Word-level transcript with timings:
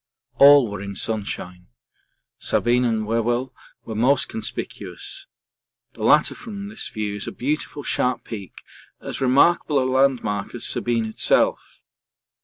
All 0.39 0.67
were 0.67 0.81
in 0.81 0.95
sunshine; 0.95 1.67
Sabine 2.39 2.85
and 2.85 3.05
Whewell 3.05 3.53
were 3.85 3.93
most 3.93 4.29
conspicuous 4.29 5.27
the 5.93 6.01
latter 6.01 6.33
from 6.33 6.69
this 6.69 6.87
view 6.89 7.17
is 7.17 7.27
a 7.27 7.31
beautiful 7.31 7.83
sharp 7.83 8.23
peak, 8.23 8.63
as 8.99 9.21
remarkable 9.21 9.77
a 9.79 9.85
landmark 9.85 10.55
as 10.55 10.65
Sabine 10.65 11.05
itself. 11.05 11.83